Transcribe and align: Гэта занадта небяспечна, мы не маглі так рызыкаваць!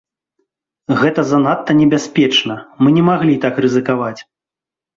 Гэта 1.01 1.25
занадта 1.31 1.71
небяспечна, 1.83 2.57
мы 2.81 2.97
не 2.99 3.07
маглі 3.13 3.39
так 3.47 3.63
рызыкаваць! 3.69 4.19